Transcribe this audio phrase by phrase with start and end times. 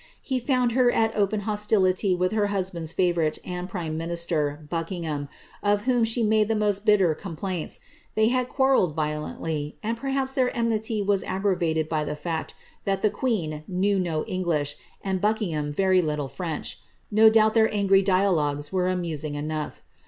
[0.11, 5.29] * He found her at open hostility with her husband^s favourite and prime minister, Buckingham,
[5.61, 7.79] of whom f he made the most bitter complaints;
[8.15, 13.11] they had quarrelled violently, and perhaps their enmity was aggravated by the fact that the
[13.11, 16.79] queen knew no English, and Buckingham very little French;
[17.11, 19.81] no doubt their angry dia logues were amusing enough.